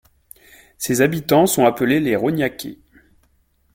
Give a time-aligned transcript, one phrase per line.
[0.79, 2.79] Ses habitants sont appelés les Rognacais.